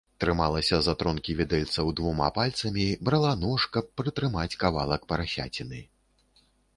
Трымалася 0.23 0.77
за 0.83 0.93
тронкі 1.01 1.33
відэльцаў 1.41 1.91
двума 1.99 2.29
пальцамі, 2.37 2.85
брала 3.09 3.33
нож, 3.43 3.65
каб 3.75 3.91
прытрымаць 4.01 4.57
кавалак 4.65 5.01
парасяціны. 5.13 5.79